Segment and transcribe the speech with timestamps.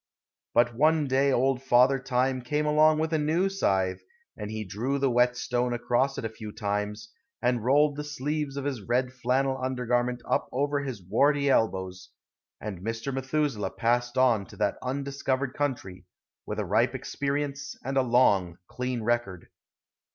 [0.55, 4.01] But one day old Father Time came along with a new scythe,
[4.35, 8.65] and he drew the whetstone across it a few times, and rolled the sleeves of
[8.65, 12.09] his red flannel undergarment up over his warty elbows,
[12.59, 13.13] and Mr.
[13.13, 16.07] Methuselah passed on to that undiscovered country,
[16.47, 19.49] with a ripe experience and a long clean record.